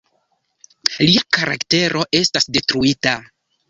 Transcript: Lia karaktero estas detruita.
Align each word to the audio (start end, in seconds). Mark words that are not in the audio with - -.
Lia 1.03 1.23
karaktero 1.39 2.05
estas 2.25 2.53
detruita. 2.59 3.19